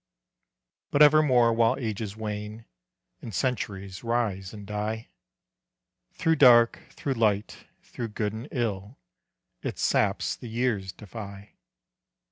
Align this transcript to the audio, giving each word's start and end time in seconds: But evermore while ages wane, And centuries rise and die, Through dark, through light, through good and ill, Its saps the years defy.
But 0.89 1.03
evermore 1.03 1.53
while 1.53 1.77
ages 1.77 2.17
wane, 2.17 2.65
And 3.21 3.35
centuries 3.35 4.03
rise 4.03 4.51
and 4.51 4.65
die, 4.65 5.09
Through 6.13 6.37
dark, 6.37 6.79
through 6.89 7.13
light, 7.13 7.65
through 7.83 8.07
good 8.07 8.33
and 8.33 8.47
ill, 8.51 8.97
Its 9.61 9.83
saps 9.83 10.35
the 10.35 10.49
years 10.49 10.91
defy. 10.91 11.51